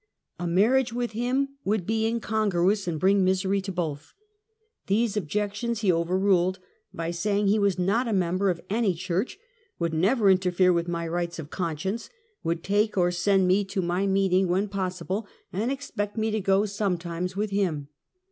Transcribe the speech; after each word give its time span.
A 0.39 0.47
marriage 0.47 0.91
with 0.91 1.11
him 1.11 1.49
would 1.63 1.85
be 1.85 2.11
incon 2.11 2.49
gruous 2.49 2.87
and 2.87 2.99
bring 2.99 3.23
misery 3.23 3.61
to 3.61 3.71
both. 3.71 4.15
These 4.87 5.15
objections 5.15 5.81
he 5.81 5.91
overruled, 5.93 6.57
by 6.91 7.11
saying 7.11 7.45
he 7.45 7.59
was 7.59 7.77
not 7.77 8.07
a 8.07 8.11
member 8.11 8.49
of 8.49 8.61
any 8.67 8.95
church, 8.95 9.37
would 9.77 9.93
never 9.93 10.31
interfere 10.31 10.73
with 10.73 10.87
my 10.87 11.07
rights 11.07 11.37
of 11.37 11.51
con 11.51 11.77
science, 11.77 12.09
would 12.43 12.63
take 12.63 12.97
or 12.97 13.11
send 13.11 13.47
me 13.47 13.63
to 13.65 13.81
my 13.83 14.07
meeting 14.07 14.47
when 14.47 14.69
possible, 14.69 15.27
and 15.53 15.71
expect 15.71 16.17
me 16.17 16.31
to 16.31 16.39
go 16.41 16.65
sometimes 16.65 17.35
with 17.35 17.51
him. 17.51 17.89